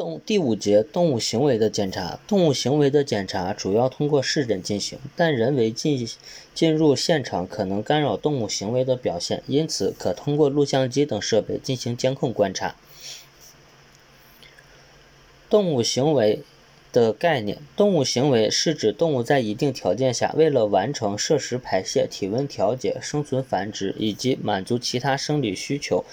[0.00, 2.18] 动第五节动物行为的检查。
[2.26, 6.08] 动物行为的检查主要通过视诊进行，但人为进
[6.54, 12.76] 进入现场可能干扰动物行为的表现，因此可通过录像机等设备进行监控观察。
[15.50, 16.44] 动物行为
[16.94, 26.06] 的概念：动物行为是指动物在一定条件下，为了完成摄食、排泄、体温调节、生存繁殖以及满足其他生理需求。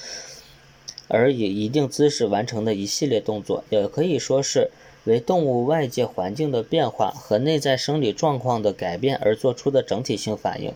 [1.07, 4.71] 而以一定姿势完成的一系列动作，也可以说是
[5.05, 10.73] 为动物外界环境的变化和内在生理状况的改变而做出的整体性反应。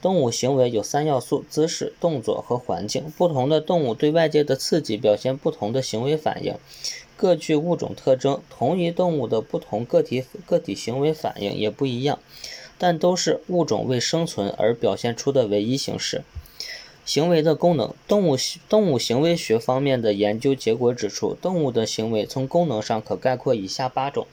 [0.00, 3.10] 动物行为有三要素：姿势、动作和环境。
[3.16, 6.54] 不同的动物对外界的刺激表现不同的行为反应，
[7.16, 8.40] 各具物种特征。
[8.48, 12.20] 同一动物的不同个体个体行为反应也不一样，
[12.78, 16.22] 但都是物种为生存而表现出的唯一形式。
[17.08, 18.36] 行为的功能，动物
[18.68, 24.26] 动物行为学方面的研究结果指出，动物的行为从功能上可概括以下八种：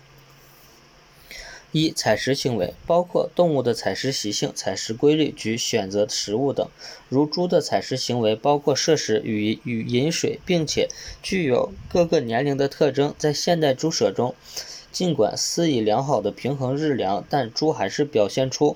[1.72, 6.68] 一、采食行为，包括动物的采食习性、采食规律及选择食物等。
[7.08, 10.90] 如猪的采食行为包括摄食与与饮水，并且
[11.24, 13.16] 具有各个年龄的特征。
[13.18, 14.36] 在现代猪舍中，
[14.92, 18.76] 尽管施以良好的平衡日粮，但猪还是表现出。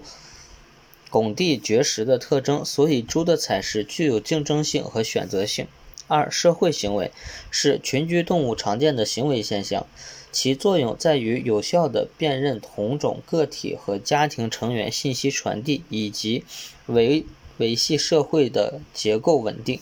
[1.10, 5.68] 拱地绝食的特征，所以猪的采食具有竞争性和选择性。
[6.08, 7.12] 二、社会行为
[7.52, 9.86] 是群居动物常见的行为现象，
[10.32, 16.44] 其作用在于有效地辨认同种个体和家庭成员信息传递，以及
[16.88, 17.26] 维
[17.58, 19.80] 维系社会的结构稳定。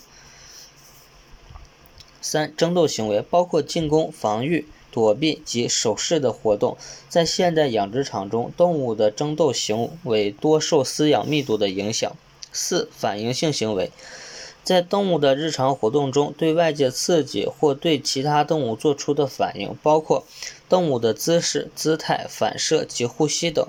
[2.21, 4.65] 三、争斗行为包括进攻、防御。
[4.97, 6.75] 躲避及守势的活动，
[7.07, 12.11] 在现代养殖场中，动物的争斗行为多受饲养密度的影响。
[12.51, 13.91] 四、反应性行为，
[14.63, 20.25] 在动物的日常活动中，对外界刺激或对其他动物做出的反应，包括
[20.67, 23.67] 动物的姿势、姿态、反射及呼吸等。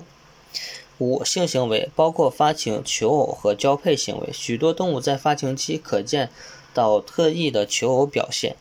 [0.96, 6.30] 五、性行为包括发情、求偶和交配行为，许多动物在发情期可见
[6.72, 8.56] 到特异的求偶表现。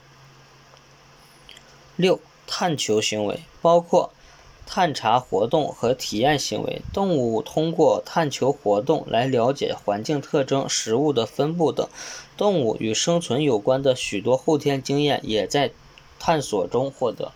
[1.96, 2.20] 六。
[2.48, 4.12] 探求行为包括
[4.66, 6.82] 探查活动和体验行为。
[6.92, 11.88] 动物通过探求活动来了解环境特征、食物的分布等。
[12.36, 15.72] 动物与生存有关的许多后天经验也在
[16.20, 17.32] 探索中获得。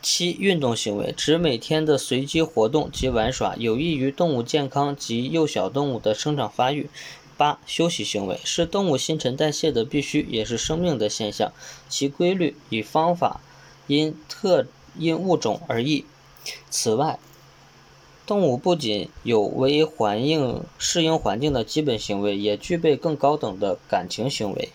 [0.00, 6.88] 七、运动行为指每天的随机活动及玩耍，有益于动物健康及幼小动物的生长发育。
[7.36, 11.52] 八、休息行为是动物新陈代谢的必须，也是生命的现象，
[11.88, 13.40] 其规律与方法
[13.86, 14.66] 因特
[14.98, 16.04] 因物种而异。
[16.70, 17.18] 此外，
[18.26, 24.70] 动物不仅有为环境适应环境的基本行为，也具备更高等的感情行为。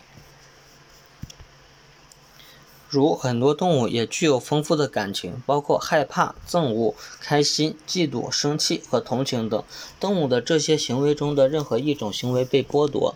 [2.91, 9.63] 如很多动物也具有丰富的感情，包括害怕、憎恶、开心、嫉妒、生气和同情等。
[9.97, 13.16] 动物的这些行为中的任何一种行为被剥夺，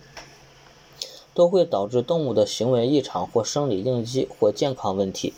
[1.33, 5.33] 都会导致动物的行为异常或生理应激或健康问题。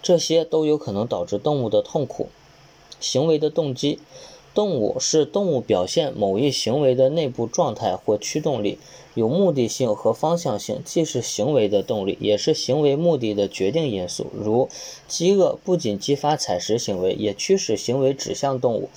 [0.00, 2.28] 这些都有可能导致动物的痛苦。
[3.00, 3.98] 行为的动机。
[4.52, 8.78] 动物是动物表现某一行为的内部状态或驱动力，
[9.14, 14.26] 有目的性和方向性，既是行为的动力，也是行为目的的决定因素。
[14.32, 14.68] 如
[15.06, 18.88] 饥饿不仅激发采食行为，也驱使行为指向动物。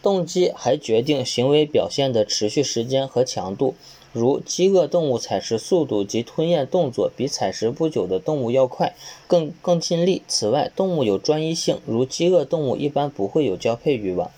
[0.00, 3.74] 动机还决定行为表现的持续时间和强度。
[4.12, 8.94] 如饥饿动物采食速度及吞咽动作比采食不久的动物要快，
[9.26, 10.22] 更更尽力。
[10.28, 14.30] 此外，动物有专一性，如饥饿动物一般不会有交配欲望。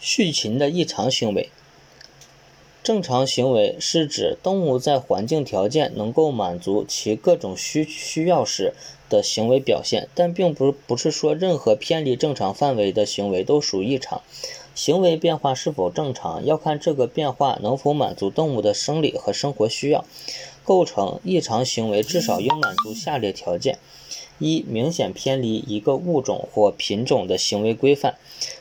[0.00, 1.50] 畜禽的异常行为。
[2.82, 8.72] 正常行为是指动物在环境条件能够满足其各种需需要时
[9.10, 14.22] 的行为表现，但并不不是说任何偏离正常范围的行为都属异常。
[14.74, 20.04] 行为变化是否正常，要看这个变化能否满足动物的生理和生活需要。
[20.64, 23.78] 构成异常行为至少应满足下列条件：
[24.38, 28.12] 一、明显偏离一个物种或品种的行为规范；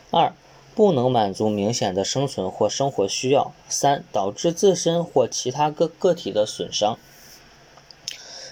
[0.10, 0.34] 二、
[0.78, 7.00] 不能满足明显的生存或生活需要；三、导致自身或其他个个体的损伤。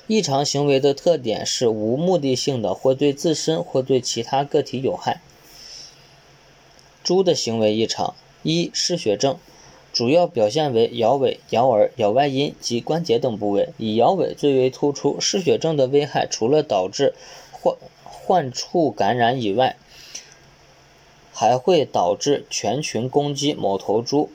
[0.08, 5.22] 异常行为的特点是无目的性的，或对自身或对其他个体有害。
[7.04, 9.38] 猪的行为异常：一、嗜血症，
[9.94, 15.22] 主要表现为摇尾、咬耳、咬外阴及关节等部位，以摇尾最为突出。
[15.22, 17.14] 嗜血症的危害除了导致
[17.52, 19.78] 患患处感染以外，
[21.38, 24.30] 还会导致全群攻击某头猪，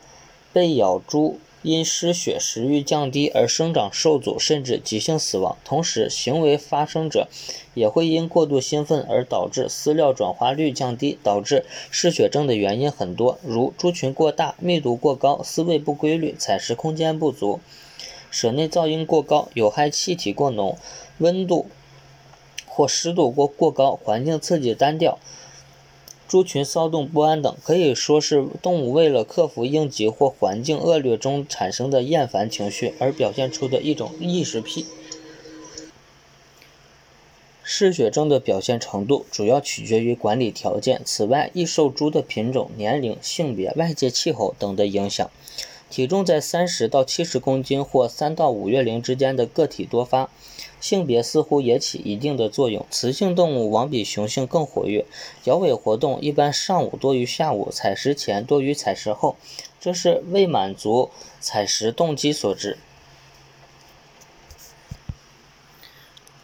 [0.53, 5.57] 被咬猪因失血、食欲降低而生长受阻，甚至急性死亡。
[5.65, 7.27] 同时，行为发生者
[7.73, 17.61] 也会因过度兴奋而导致饲料转化率降低，导致嗜血症的原因很多，如猪群过大、密度过高、饲喂不规律、采食空间不足、
[18.31, 20.77] 舍内噪音过高、有害气体过浓、
[21.17, 21.67] 温度
[22.67, 25.19] 或湿度过过高、环境刺激单调。
[26.31, 34.87] 猪群骚动不安等，可以说是动物为了克服应急或环境恶劣中产生的厌烦情绪而表现出的一种异食癖。
[37.65, 45.29] 嗜血症的表现程度主要取决于管理条件，此外，易受猪的品种、年龄、性别、外界气候等的影响。
[45.91, 50.31] 体重在三十到七十公斤或三到五月龄之间的个体多发。
[50.81, 55.05] 性别似乎也起一定的作用，雌性动物往比雄性更活跃，
[55.45, 59.37] 摇尾活动一般上午多于下午，采食前多于采食后，
[59.79, 62.79] 这是为满足采食动机所致。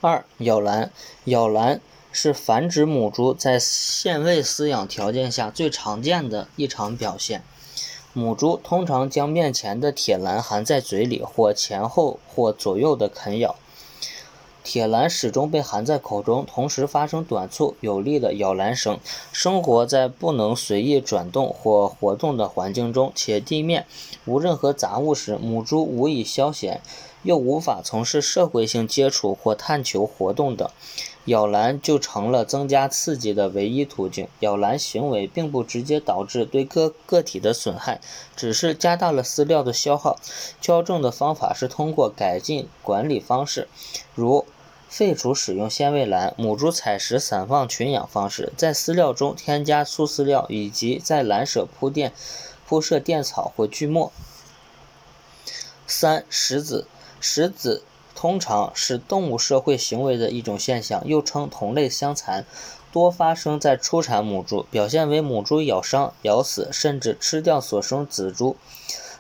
[0.03, 0.93] 二、咬栏，
[1.25, 1.81] 咬栏
[2.13, 7.43] 是繁殖母猪在限位饲养条件下最常见的异常表现。
[8.13, 13.57] 母猪通常将面前的铁栏含在嘴里，或前后或左右的啃咬。
[14.67, 18.99] 铁栏始终被含在口中，同时发生短促有力的咬栏声。
[19.31, 23.87] 生活在不能随意转动或活动的环境中，且地面
[24.25, 26.81] 无任何杂物时，母猪无以消闲，
[27.23, 30.69] 又无法从事社会性接触或探求活动等，
[31.27, 34.27] 咬栏就成了增加刺激的唯一途径。
[34.41, 38.01] 咬栏行为并不直接导致对个个体的损害，
[38.35, 40.19] 只是加大了饲料的消耗。
[40.61, 43.69] 矫正的方法是通过改进管理方式，
[44.17, 44.45] 如。
[44.89, 52.13] 废除使用限位栏、母猪采食散放群养方式，在饲料中添加粗饲料，以及在栏舍铺垫
[52.67, 54.11] 铺设垫草或锯末。
[55.87, 56.87] 三、食子，
[57.21, 57.83] 食子
[58.15, 62.47] 通常是动物社会行为的一种现象，又称同类相残，
[62.91, 68.57] 多发生在初产母猪，表现为母猪咬伤、咬死，甚至吃掉所生子猪。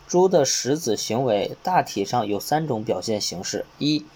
[0.09, 4.07] 猪的食子行为大体上有三种表现形式：一、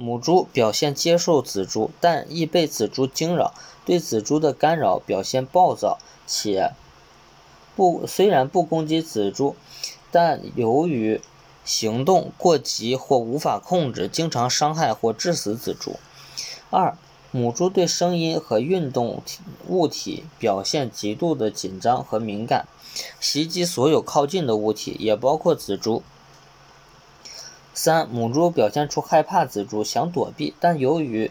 [0.00, 3.52] 母猪表现接受仔猪，但易被仔猪惊扰，
[3.84, 6.72] 对仔猪的干扰表现暴躁，且
[7.76, 9.54] 不虽然不攻击仔猪，
[10.10, 11.20] 但由于
[11.66, 15.96] 行动过急或无法控制，经常伤害或致死仔猪。
[16.70, 16.96] 二、
[17.30, 19.22] 母猪对声音和运动
[19.68, 22.66] 物体表现极度的紧张和敏感，
[23.20, 26.02] 袭击所有靠近的物体，也包括仔猪。
[27.82, 31.30] 三、母猪表现出害怕子猪，想躲避，但由于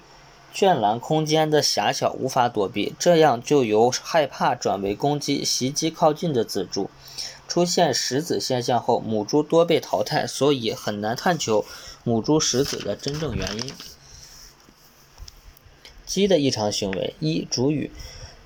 [0.51, 6.89] 圈栏空间的狭小，无法躲避，这样就由害怕转为攻击，袭击靠近的子猪。
[7.47, 11.63] 出现食子现象后，母猪多被淘汰，所以很难探求
[12.03, 13.71] 母猪食子的真正原因。
[16.07, 17.91] 鸡的异常行为：一、主语。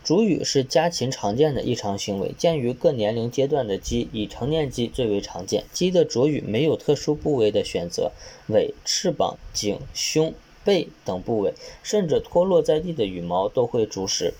[0.03, 5.63] 逐羽是家禽常见的异常行为，见于各年龄阶段的鸡，以成年鸡最为常见。
[5.71, 8.11] 鸡的啄羽没有特殊部位的选择，
[8.47, 10.33] 尾、翅膀、颈、胸、
[10.65, 14.33] 背等部位，甚至脱落在地的羽毛都会啄食。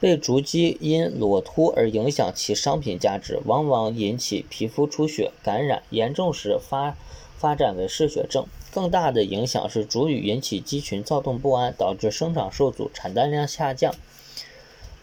[0.00, 6.96] 被逐鸡因裸秃而影响其商品价值，往往引起皮肤出血、感染，严重时发
[7.36, 8.46] 发展为嗜血症。
[8.72, 13.94] 更大的影响是逐羽引起鸡群躁动不安，导致生长受阻、产蛋量下降。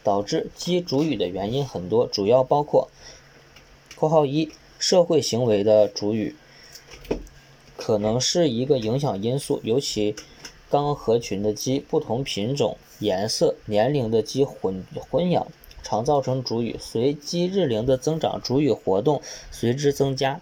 [0.06, 2.90] 导致鸡主羽的原因很多，主要包括
[3.98, 6.36] （括号一）社会行为的主羽，
[7.76, 10.16] 可能是一个影响因素，尤其
[10.70, 15.48] 刚合群的鸡，不同品种、颜色、年龄的鸡混混养，
[15.82, 16.78] 常造成主羽。
[16.80, 20.40] 随鸡日龄的增长，主羽活动随之增加。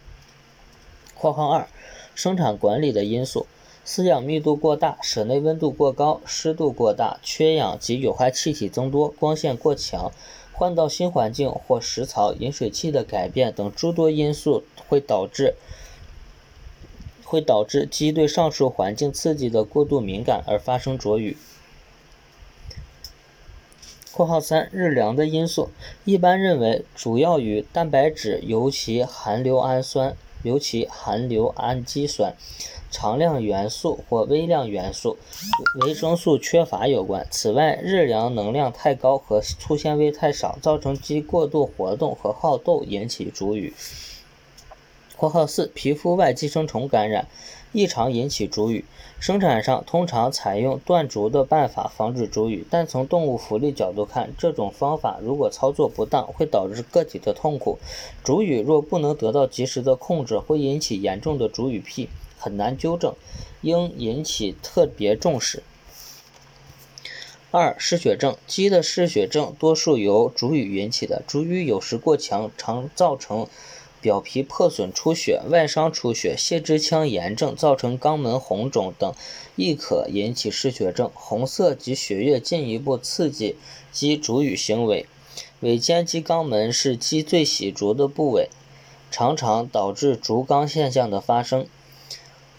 [1.15, 1.67] （括号二）
[2.13, 3.48] 生产管理的因素。
[3.86, 10.13] 饲养密度过大，舍内温度过高，湿度过大，缺氧及有害气体增多，光线过强，
[10.54, 15.56] 换到新环境或食槽、饮水器的改变等诸多因素会导致
[17.25, 21.36] 会导致鸡对上述环境刺激的过度敏感而发生啄羽。
[24.13, 25.70] （括号三）日粮的因素
[26.06, 32.36] 一般认为主要与蛋白质，尤其含硫氨酸，尤其含硫氨基酸。
[32.92, 35.18] 常量元素或微量元素、
[35.82, 37.26] 维生素缺乏有关。
[37.32, 43.74] 此外，日粮能量太高和粗纤维太少，造成鸡过度活动和好斗，引起主语。
[45.18, 47.28] （括号四，皮肤外寄生虫感染
[47.74, 48.86] 异常引起主羽，
[49.20, 57.80] 生产上通常采用断逐的办法防止主羽，但从动物福利角度看，这种方法如果操作不当，会导致个体的痛苦。
[58.24, 63.15] 主羽若不能得到及时的控制，会引起严重的主羽癖，很难纠正，
[63.62, 65.63] 应引起特别重视。
[67.50, 73.48] 二、失血症，鸡的失血症多数由主羽引起的，主羽有时过强，常造成。
[74.04, 79.14] 表皮破损出血、外伤出血、泄殖腔炎症造成肛门红肿等，
[79.56, 81.10] 亦可引起失血症。
[81.14, 83.56] 红色及血液进一步刺激
[83.94, 85.06] 鸡主羽行为。
[85.62, 88.50] 尾尖肌肛门是鸡最喜啄的部位，
[89.10, 91.66] 常常导致逐肛现象的发生。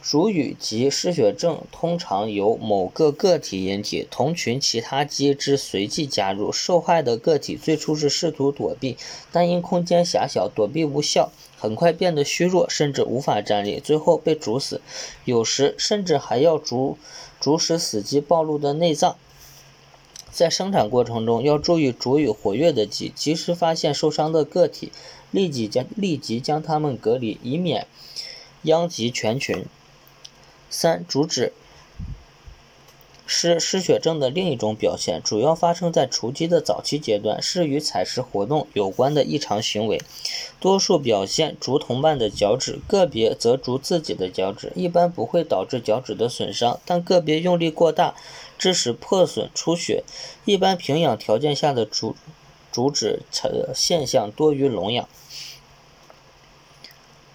[0.04, 6.52] 主羽及失血症通常由某个个体引起，同群其他鸡只随即加入。
[6.52, 8.98] 受害的个体最初是试图躲避，
[9.32, 14.82] 但因空间狭小，躲避无效，很快变得虚弱，甚至无法站立，最后被煮死。
[15.24, 16.98] 有时甚至还要逐
[17.40, 19.16] 逐使死鸡暴露的内脏。
[20.30, 24.92] 在生产过程中，要注意主羽活跃的鸡，及时发现受伤的个体，
[25.30, 27.86] 立即将立即将它们隔离，以免
[28.64, 29.64] 殃及全群。
[30.76, 31.52] 三、主脂
[33.26, 40.02] 是失血症的另一种表现，主要发生在雏鸡的早期阶段，是与采食活动有关的异常行为，
[40.58, 48.16] 多数表现逐同伴的脚趾，个别则逐自己的脚趾，一般不会导致脚趾的损伤，但个别用力过大，
[48.58, 50.02] 致使破损出血。
[50.44, 52.16] 一般平养条件下的逐
[52.72, 53.20] 逐脂
[53.72, 55.08] 现象多于笼养。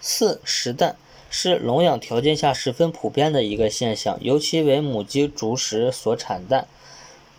[0.02, 0.98] 四、食蛋。
[1.30, 6.68] 是笼养条件下十分普遍的一个现象，尤其为母鸡逐食所产蛋。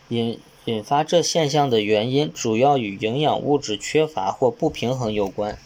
[0.08, 5.58] 引引发这现象的原因，主要与营养物质缺乏或不平衡有关。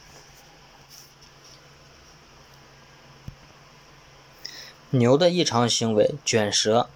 [4.90, 6.88] 牛的异常行为，卷舌。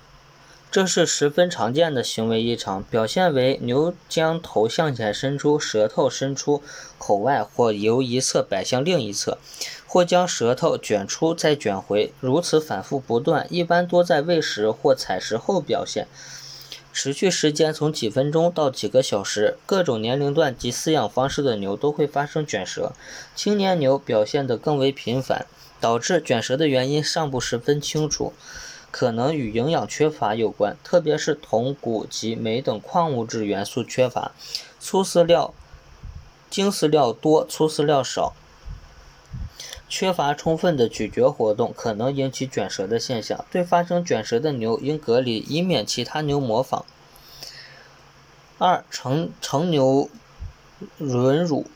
[0.71, 6.63] 这是十分常见的行为异常，表现为牛将头向前伸出，舌头伸出
[6.99, 9.39] 口外，或由一侧摆向另一侧，
[9.87, 16.07] 或将舌头卷出再卷回，如此反复不断，一般多在喂食或采食后表现，
[16.93, 19.57] 持续时间从几分钟到几个小时。
[19.65, 22.93] 各种年龄段及饲养方式的牛都会发生卷舌，
[23.35, 25.47] 青年牛表现得更为频繁，
[25.81, 28.35] 导致卷舌的原因尚不十分清楚。
[28.91, 34.33] 可能与营养缺乏有关，特别是铜、钴及镁等矿物质元素缺乏。
[34.81, 35.53] 粗饲料、
[36.49, 38.35] 精饲料多，粗饲料少，
[39.89, 43.45] 缺乏充分的咀嚼活动，可能引起卷舌的现象。
[43.51, 46.85] 对发生卷舌的牛应隔离，以免其他牛模仿。
[48.59, 50.09] 二、成成牛
[50.99, 51.67] 吮乳。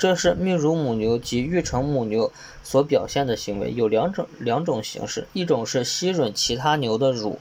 [0.00, 2.32] 这是泌乳母牛及育成母牛
[2.64, 7.38] 所表现的行为，有两种两种形式，一种是吸吮其他牛的乳，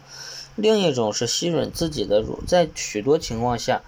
[0.57, 2.43] 另一种是吸吮自己的乳。
[2.45, 3.81] 在许多情况下，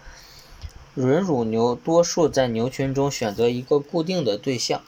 [0.95, 4.81] 吮乳牛多数在牛群中选择一个固定的对象。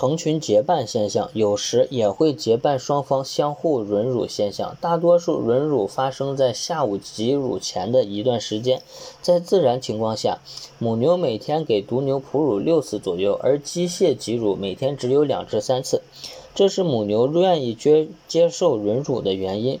[0.00, 4.74] 成群结伴现象，有时也会结伴双方相互吮乳现象。
[4.80, 8.80] 大多数吮乳发生在下午挤乳前的一段时间。
[9.20, 10.38] 在自然情况下，
[10.78, 16.00] 母牛每天给犊牛哺乳六次左右，而机械挤乳每天只有两至三次。
[16.54, 19.80] 这是母牛愿意接接受吮乳的原因。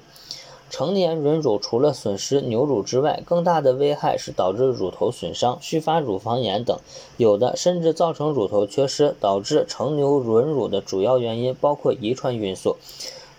[0.70, 6.78] 成年吮乳除了损失牛乳之外，更大的危害是导致乳头损伤、续发乳房炎等，
[7.16, 9.14] 有的甚至造成乳头缺失。
[9.20, 12.76] 导致成牛吮乳的主要原因包括遗传因素、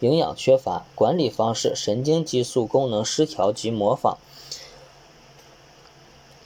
[0.02, 4.18] 营养缺乏、管理方式、神经激素功能失调及模仿。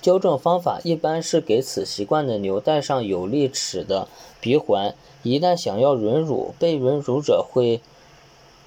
[0.02, 4.08] 纠正方法一般是给此习惯的牛戴上有力齿的
[4.40, 7.82] 鼻环，一旦想要吮乳，被吮乳者会。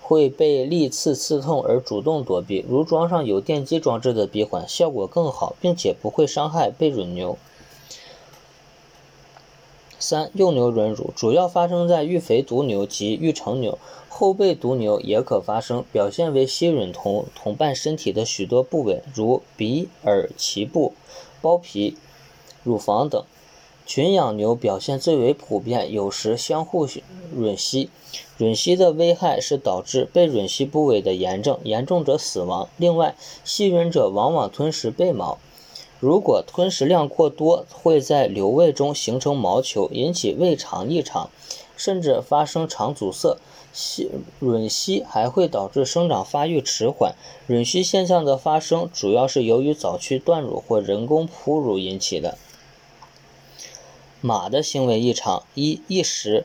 [0.08, 7.36] 会被利刺刺痛而主动躲避，如装上有电机装置的鼻环，效果更好，并且不会伤害被吮牛。
[9.98, 20.94] 三、幼牛吮乳主要发生在育肥犊牛及育成牛，后备犊牛也可发生，表现为吸吮同同伴身体的许多部位，如鼻、耳、脐部、
[21.42, 21.98] 包皮、
[22.64, 23.22] 乳房等。
[23.88, 27.88] 群养牛表现最为普遍，有时相互吮吸。
[28.38, 32.68] 吮吸的危害是导致被吮吸部位的炎症，严重者死亡。
[32.76, 35.38] 另外，吸吮者往往吞食背毛，
[36.00, 41.30] 如果吞食量过多，会在瘤胃中形成毛球，引起胃肠异常，
[41.74, 43.38] 甚至发生肠阻塞。
[43.72, 44.10] 吸
[44.42, 47.14] 吮吸还会导致生长发育迟缓。
[47.48, 52.36] 吮吸现象的发生，主要是由于早期断乳或人工哺乳引起的。
[54.20, 56.44] 马的行为异常：一、异食，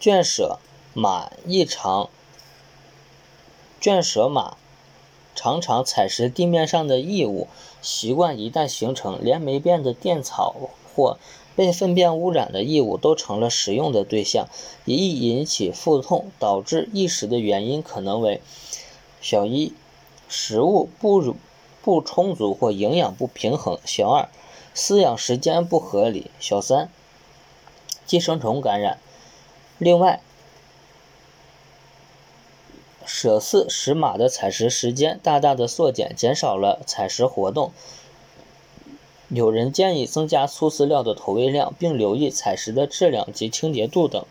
[0.00, 0.58] 圈舍
[0.94, 2.08] 马异常，
[3.78, 4.56] 圈舍马
[5.34, 7.48] 常常采食地面上的异物，
[7.82, 10.54] 习惯一旦形成，连霉变的垫草
[10.94, 11.18] 或
[11.54, 14.48] 被粪便污染的异物都成了食用的对象，
[14.86, 18.40] 也易引起腹痛，导致异食的原因可能为：
[19.20, 19.74] 小一，
[20.28, 21.36] 食物不
[21.82, 24.30] 不充足或营养不平衡；小二，
[24.76, 26.90] 饲养时间不合理；小三，
[28.04, 28.98] 寄生虫感染。
[29.78, 30.20] 另外，
[33.06, 37.72] 舍饲使马的采食时间大大的缩减，减少了采食活动。
[39.28, 44.24] 有人建议增加粗饲料的投喂量，并留意采食的质量及清洁度等。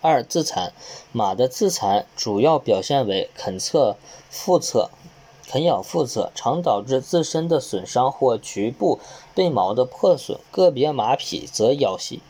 [0.00, 0.72] 二、自残，
[1.12, 3.96] 马的自残主要表现为啃侧
[4.28, 4.90] 腹侧、
[5.52, 8.98] 啃咬腹侧，常导致自身的损伤或局部
[9.34, 12.22] 被毛的破损，个别马匹则咬系。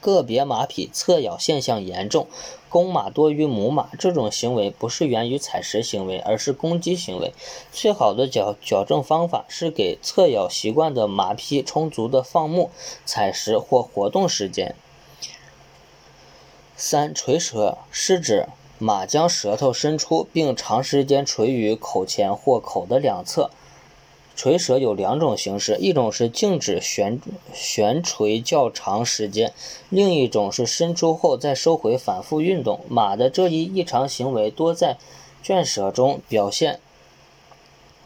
[0.00, 2.28] 个别马匹侧咬现象严重，
[2.68, 3.88] 公马多于母马。
[3.98, 7.32] 这种行为不是源于采食行为，而是攻击行为。
[7.72, 12.70] 最好的矫矫正方法是给侧咬习惯的马匹充足的放牧、
[13.04, 14.76] 采食或活动时间。
[16.76, 18.46] 三、垂舌是指
[18.78, 23.50] 马将舌头伸出，并长时间垂于口前或口的两侧。
[24.34, 27.18] 垂舌有两种形式，一种是静止悬
[27.54, 29.54] 悬垂较长时间，
[29.88, 32.80] 另一种是伸出后再收回反复运动。
[32.86, 34.98] 马的这一异常行为多在
[35.42, 36.78] 圈舌中表现，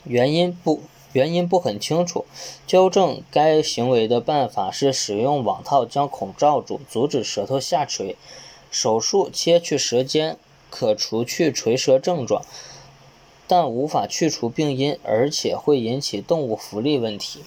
[0.05, 2.25] 原因不原因不很清楚。
[2.65, 8.15] 纠正该行为的办法是使用网套将孔罩住，阻止舌头下垂。
[8.71, 10.39] 手术切去舌尖
[10.71, 12.43] 可除去垂舌症状。
[13.47, 17.41] 但无法去除病因，而且会引起动物福利问题。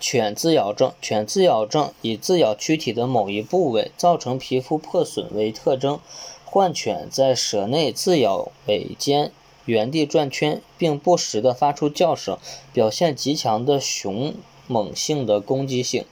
[0.00, 6.00] 犬自咬症，犬自咬症以自咬躯体的某一部位造成皮肤破损为特征。
[6.44, 9.32] 患犬在舌内自咬尾尖，
[9.64, 12.36] 原地转圈，并不时地发出叫声，
[12.72, 14.34] 表现极强的凶
[14.66, 16.04] 猛性的攻击性。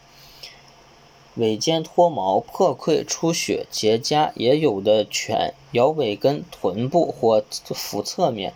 [1.37, 7.43] 尾尖脱毛、破溃、出血、结痂，也有的犬咬尾根、臀部或
[7.75, 8.53] 腹侧面，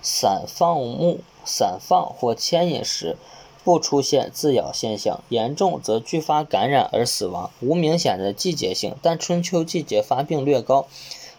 [0.00, 3.16] 散放牧、散放或牵引时，
[3.62, 10.86] 不出现自咬现象，严重则继发感染而死亡，无明显的季节性，但春秋季节发病略高，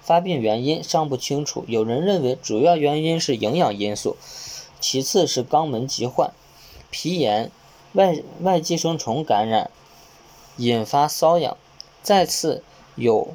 [0.02, 1.66] 发病原因尚不清楚。
[1.68, 4.16] 有人认为主要原因是营养因素，
[4.80, 6.32] 其次是肛门疾患、
[6.92, 7.50] 皮炎、
[7.94, 9.72] 外外寄生虫感染。
[10.58, 11.56] 引发瘙痒，
[12.04, 12.64] 再次
[12.96, 13.34] 有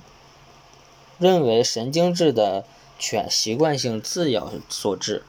[1.19, 2.65] 认为神经质的
[2.99, 5.25] 犬习惯性自咬所致。